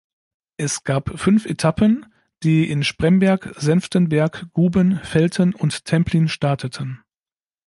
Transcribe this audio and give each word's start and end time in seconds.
Es 0.57 0.83
gab 0.83 1.11
fünf 1.19 1.45
Etappen, 1.45 2.07
die 2.41 2.71
in 2.71 2.83
Spremberg, 2.83 3.53
Senftenberg, 3.57 4.47
Guben, 4.51 4.99
Velten 5.13 5.53
und 5.53 5.85
Templin 5.85 6.27
starteten. 6.27 7.01